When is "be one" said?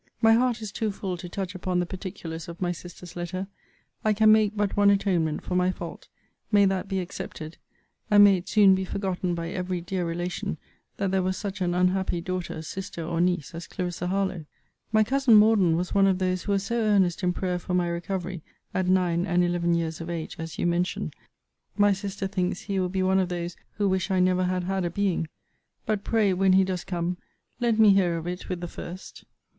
22.89-23.19